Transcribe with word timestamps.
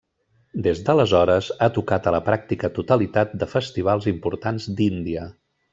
Des 0.67 0.79
d'aleshores 0.87 1.49
ha 1.65 1.69
tocat 1.77 2.09
a 2.09 2.15
la 2.17 2.23
pràctica 2.31 2.73
totalitat 2.81 3.39
de 3.45 3.53
festivals 3.55 4.13
importants 4.17 4.71
d'Índia. 4.81 5.33